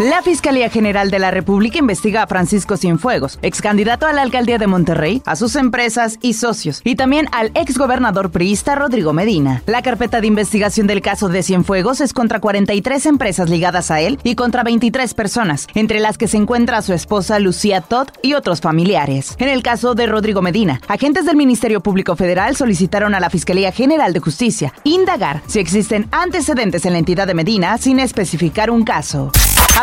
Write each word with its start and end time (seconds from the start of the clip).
La 0.00 0.22
Fiscalía 0.22 0.70
General 0.70 1.08
de 1.08 1.20
la 1.20 1.30
República 1.30 1.78
investiga 1.78 2.24
a 2.24 2.26
Francisco 2.26 2.76
Cienfuegos, 2.76 3.38
ex 3.42 3.62
candidato 3.62 4.06
a 4.06 4.12
la 4.12 4.22
alcaldía 4.22 4.58
de 4.58 4.66
Monterrey, 4.66 5.22
a 5.24 5.36
sus 5.36 5.54
empresas 5.54 6.18
y 6.20 6.32
socios, 6.32 6.80
y 6.82 6.96
también 6.96 7.28
al 7.30 7.52
ex 7.54 7.78
gobernador 7.78 8.32
priista 8.32 8.74
Rodrigo 8.74 9.12
Medina. 9.12 9.62
La 9.66 9.82
carpeta 9.82 10.20
de 10.20 10.26
investigación 10.26 10.88
del 10.88 11.00
caso 11.00 11.28
de 11.28 11.44
Cienfuegos 11.44 12.00
es 12.00 12.12
contra 12.12 12.40
43 12.40 13.06
empresas 13.06 13.48
ligadas 13.48 13.92
a 13.92 14.00
él 14.00 14.18
y 14.24 14.34
contra 14.34 14.64
23 14.64 15.14
personas, 15.14 15.68
entre 15.76 16.00
las 16.00 16.18
que 16.18 16.26
se 16.26 16.38
encuentra 16.38 16.82
su 16.82 16.92
esposa 16.92 17.38
Lucía 17.38 17.80
Todd 17.80 18.08
y 18.20 18.34
otros 18.34 18.60
familiares. 18.60 19.36
En 19.38 19.48
el 19.48 19.62
caso 19.62 19.94
de 19.94 20.08
Rodrigo 20.08 20.42
Medina, 20.42 20.80
agentes 20.88 21.24
del 21.24 21.36
Ministerio 21.36 21.80
Público 21.80 22.16
Federal 22.16 22.56
solicitaron 22.56 23.14
a 23.14 23.20
la 23.20 23.30
Fiscalía 23.30 23.70
General 23.70 24.12
de 24.12 24.18
Justicia 24.18 24.74
indagar 24.82 25.40
si 25.46 25.60
existen 25.60 26.08
antecedentes 26.10 26.84
en 26.84 26.94
la 26.94 26.98
entidad 26.98 27.28
de 27.28 27.34
Medina 27.34 27.78
sin 27.78 28.00
especificar 28.00 28.72
un 28.72 28.82
caso. 28.82 29.30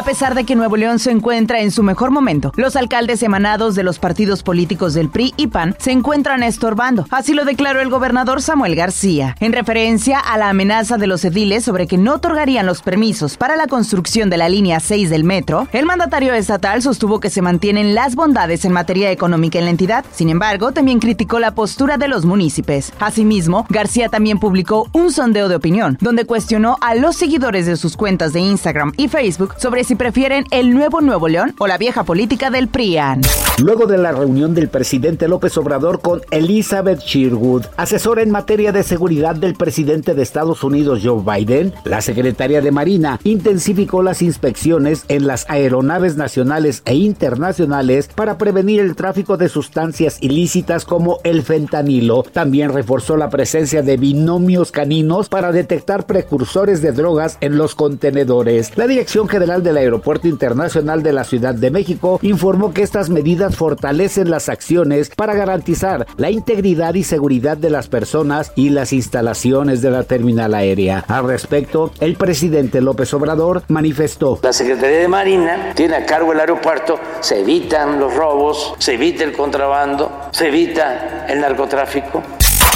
A 0.02 0.04
pesar 0.04 0.34
de 0.34 0.46
que 0.46 0.56
Nuevo 0.56 0.78
León 0.78 0.98
se 0.98 1.12
encuentra 1.12 1.60
en 1.60 1.70
su 1.70 1.84
mejor 1.84 2.10
momento, 2.10 2.52
los 2.56 2.76
alcaldes 2.76 3.22
emanados 3.22 3.76
de 3.76 3.84
los 3.84 4.00
partidos 4.00 4.42
políticos 4.42 4.96
del 4.96 5.10
PRI 5.10 5.36
y 5.38 5.46
PAN 5.46 5.76
se 5.78 5.92
encuentran 5.92 6.42
estorbando. 6.42 7.06
Así 7.12 7.36
lo 7.36 7.46
declaró 7.46 7.82
el 7.82 7.92
gobernador 7.92 8.42
Samuel 8.42 8.76
García, 8.76 9.36
en 9.40 9.54
referencia 9.54 10.18
a 10.18 10.40
la 10.40 10.50
amenaza 10.50 10.98
de 10.98 11.06
los 11.06 11.24
ediles 11.24 11.64
sobre 11.64 11.86
que 11.86 12.00
no 12.00 12.16
otorgarían 12.16 12.66
los 12.66 12.82
permisos 12.82 13.38
para 13.38 13.56
la 13.56 13.68
construcción 13.68 14.32
de 14.32 14.38
la 14.38 14.50
línea 14.50 14.80
6 14.80 15.12
del 15.12 15.24
metro. 15.24 15.68
El 15.72 15.86
mandatario 15.86 16.34
estatal 16.34 16.82
sostuvo 16.82 17.20
que 17.20 17.30
se 17.30 17.44
mantienen 17.44 17.94
las 17.94 18.16
bondades 18.16 18.66
en 18.66 18.72
materia 18.72 19.12
económica 19.12 19.60
en 19.60 19.66
la 19.66 19.72
entidad. 19.72 20.04
Sin 20.12 20.30
embargo, 20.30 20.72
también 20.72 20.98
criticó 20.98 21.38
la 21.38 21.54
postura 21.54 22.00
de 22.00 22.08
los 22.08 22.26
municipios. 22.26 22.92
Asimismo, 23.00 23.68
García 23.70 24.10
también 24.10 24.40
publicó 24.40 24.90
un 24.94 25.12
sondeo 25.12 25.48
de 25.48 25.58
opinión, 25.58 26.00
donde 26.02 26.26
cuestionó 26.26 26.78
a 26.82 26.96
los 26.96 27.16
seguidores 27.16 27.68
de 27.68 27.78
sus 27.78 27.96
cuentas 27.96 28.34
de 28.34 28.40
Instagram 28.40 28.94
y 28.98 29.08
Facebook 29.08 29.54
sobre 29.60 29.84
si 29.84 29.91
prefieren 29.96 30.46
el 30.52 30.74
nuevo 30.74 31.02
Nuevo 31.02 31.28
León 31.28 31.56
o 31.58 31.66
la 31.66 31.80
vieja 31.80 32.04
política 32.04 32.52
del 32.52 32.68
PRIAN. 32.68 33.22
Luego 33.58 33.88
de 33.88 33.98
la 33.98 34.12
reunión 34.12 34.54
del 34.54 34.70
presidente 34.70 35.28
López 35.28 35.58
Obrador 35.58 36.02
con 36.02 36.22
Elizabeth 36.30 37.00
Sherwood, 37.00 37.66
asesora 37.78 38.22
en 38.22 38.30
materia 38.30 38.72
de 38.72 38.84
seguridad 38.84 39.36
del 39.36 39.56
presidente 39.56 40.14
de 40.14 40.22
Estados 40.22 40.64
Unidos 40.64 41.02
Joe 41.04 41.24
Biden, 41.24 41.74
la 41.84 42.02
secretaria 42.02 42.62
de 42.62 42.72
Marina 42.72 43.20
intensificó 43.24 44.04
las 44.04 44.22
inspecciones 44.22 45.06
en 45.08 45.26
las 45.26 45.50
aeronaves 45.50 46.16
nacionales 46.16 46.84
e 46.86 46.96
internacionales 46.96 48.10
para 48.14 48.38
prevenir 48.38 48.80
el 48.80 48.96
tráfico 48.96 49.38
de 49.38 49.50
sustancias 49.50 50.18
ilícitas 50.22 50.86
como 50.86 51.20
el 51.24 51.42
fentanilo. 51.42 52.24
También 52.24 52.72
reforzó 52.72 53.18
la 53.18 53.30
presencia 53.30 53.82
de 53.82 53.98
binomios 53.98 54.72
caninos 54.72 55.28
para 55.30 55.52
detectar 55.52 56.06
precursores 56.06 56.82
de 56.82 56.92
drogas 56.92 57.38
en 57.42 57.58
los 57.58 57.74
contenedores. 57.74 58.78
La 58.78 58.88
Dirección 58.88 59.28
General 59.28 59.64
de 59.64 59.72
del 59.72 59.78
Aeropuerto 59.82 60.28
Internacional 60.28 61.04
de 61.04 61.14
la 61.14 61.24
Ciudad 61.24 61.54
de 61.54 61.72
México 61.72 62.20
informó 62.22 62.74
que 62.74 62.84
estas 62.84 63.10
medidas 63.10 63.56
fortalecen 63.56 64.30
las 64.30 64.50
acciones 64.50 65.10
para 65.10 65.34
garantizar 65.34 66.08
la 66.18 66.30
integridad 66.30 66.94
y 66.94 67.04
seguridad 67.04 67.58
de 67.58 67.70
las 67.70 67.88
personas 67.88 68.52
y 68.56 68.70
las 68.70 68.94
instalaciones 68.94 69.82
de 69.82 69.92
la 69.92 70.04
terminal 70.04 70.54
aérea. 70.54 71.04
Al 71.08 71.28
respecto, 71.28 71.92
el 72.00 72.16
presidente 72.16 72.82
López 72.82 73.14
Obrador 73.14 73.64
manifestó. 73.68 74.40
La 74.42 74.54
Secretaría 74.54 75.00
de 75.00 75.08
Marina 75.08 75.74
tiene 75.76 75.96
a 75.96 76.06
cargo 76.06 76.34
el 76.34 76.40
aeropuerto, 76.40 77.00
se 77.20 77.42
evitan 77.42 78.00
los 78.00 78.14
robos, 78.16 78.74
se 78.80 78.94
evita 78.94 79.24
el 79.24 79.34
contrabando, 79.34 80.12
se 80.32 80.48
evita 80.48 81.26
el 81.28 81.42
narcotráfico. 81.42 82.22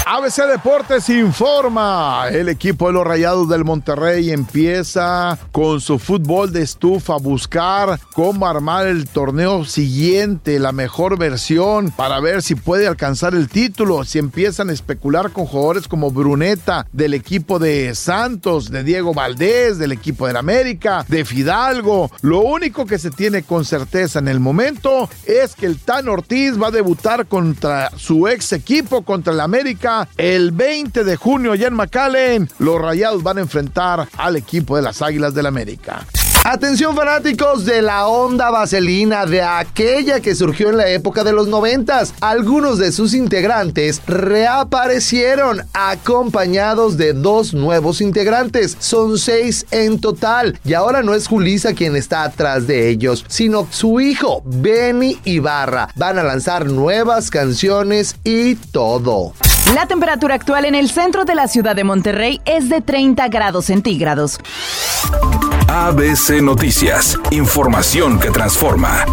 ABC 0.08 0.46
Deportes 0.46 1.08
informa. 1.08 2.28
El 2.30 2.48
equipo 2.48 2.86
de 2.86 2.92
los 2.92 3.04
Rayados 3.04 3.48
del 3.48 3.64
Monterrey 3.64 4.30
empieza 4.30 5.36
con 5.50 5.80
su 5.80 5.98
fútbol 5.98 6.52
de 6.52 6.62
estufa 6.62 7.14
a 7.14 7.18
buscar 7.18 7.98
cómo 8.14 8.46
armar 8.46 8.86
el 8.86 9.08
torneo 9.08 9.64
siguiente, 9.64 10.60
la 10.60 10.70
mejor 10.70 11.18
versión 11.18 11.90
para 11.90 12.20
ver 12.20 12.42
si 12.42 12.54
puede 12.54 12.86
alcanzar 12.86 13.34
el 13.34 13.48
título. 13.48 14.04
Si 14.04 14.20
empiezan 14.20 14.70
a 14.70 14.74
especular 14.74 15.32
con 15.32 15.44
jugadores 15.44 15.88
como 15.88 16.12
Bruneta 16.12 16.86
del 16.92 17.12
equipo 17.12 17.58
de 17.58 17.92
Santos, 17.96 18.70
de 18.70 18.84
Diego 18.84 19.12
Valdés, 19.12 19.76
del 19.76 19.90
equipo 19.90 20.28
del 20.28 20.36
América, 20.36 21.04
de 21.08 21.24
Fidalgo. 21.24 22.12
Lo 22.20 22.42
único 22.42 22.86
que 22.86 23.00
se 23.00 23.10
tiene 23.10 23.42
con 23.42 23.64
certeza 23.64 24.20
en 24.20 24.28
el 24.28 24.38
momento 24.38 25.10
es 25.24 25.56
que 25.56 25.66
el 25.66 25.80
Tan 25.80 26.08
Ortiz 26.08 26.62
va 26.62 26.68
a 26.68 26.70
debutar 26.70 27.26
contra 27.26 27.90
su 27.96 28.28
ex 28.28 28.52
equipo, 28.52 29.02
contra 29.02 29.32
el 29.32 29.40
América 29.40 29.95
el 30.16 30.50
20 30.52 31.04
de 31.04 31.16
junio 31.16 31.54
ya 31.54 31.68
en 31.68 31.74
McAllen. 31.74 32.48
Los 32.58 32.80
Rayados 32.80 33.22
van 33.22 33.38
a 33.38 33.42
enfrentar 33.42 34.08
al 34.16 34.36
equipo 34.36 34.76
de 34.76 34.82
las 34.82 35.02
Águilas 35.02 35.34
del 35.34 35.46
América. 35.46 36.06
Atención 36.48 36.94
fanáticos 36.94 37.64
de 37.64 37.82
la 37.82 38.06
onda 38.06 38.50
vaselina, 38.50 39.26
de 39.26 39.42
aquella 39.42 40.20
que 40.20 40.36
surgió 40.36 40.70
en 40.70 40.76
la 40.76 40.88
época 40.88 41.24
de 41.24 41.32
los 41.32 41.48
noventas. 41.48 42.14
Algunos 42.20 42.78
de 42.78 42.92
sus 42.92 43.14
integrantes 43.14 44.00
reaparecieron 44.06 45.62
acompañados 45.72 46.96
de 46.96 47.14
dos 47.14 47.52
nuevos 47.52 48.00
integrantes. 48.00 48.76
Son 48.78 49.18
seis 49.18 49.66
en 49.72 49.98
total. 50.00 50.56
Y 50.64 50.74
ahora 50.74 51.02
no 51.02 51.14
es 51.14 51.26
Julisa 51.26 51.74
quien 51.74 51.96
está 51.96 52.22
atrás 52.22 52.68
de 52.68 52.90
ellos, 52.90 53.24
sino 53.26 53.66
su 53.72 53.98
hijo, 53.98 54.42
Benny 54.44 55.18
Ibarra. 55.24 55.88
Van 55.96 56.16
a 56.16 56.22
lanzar 56.22 56.66
nuevas 56.66 57.28
canciones 57.28 58.14
y 58.22 58.54
todo. 58.54 59.32
La 59.74 59.86
temperatura 59.86 60.34
actual 60.34 60.64
en 60.64 60.74
el 60.74 60.90
centro 60.90 61.24
de 61.24 61.34
la 61.34 61.48
ciudad 61.48 61.74
de 61.74 61.84
Monterrey 61.84 62.40
es 62.44 62.68
de 62.68 62.80
30 62.80 63.28
grados 63.28 63.66
centígrados. 63.66 64.38
ABC 65.68 66.40
Noticias, 66.40 67.18
información 67.30 68.18
que 68.20 68.30
transforma. 68.30 69.04